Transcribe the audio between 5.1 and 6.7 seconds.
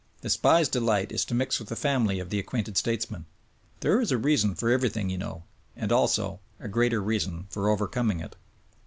know; and also, a